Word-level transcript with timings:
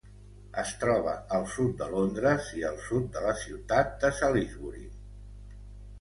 Es 0.59 0.69
troba 0.83 1.11
al 1.35 1.45
sud 1.57 1.75
de 1.83 1.89
Londres 1.95 2.49
i 2.61 2.65
al 2.71 2.81
sud 2.87 3.05
de 3.19 3.23
la 3.27 3.37
ciutat 3.43 3.95
de 4.05 4.15
Salisbury. 4.23 4.87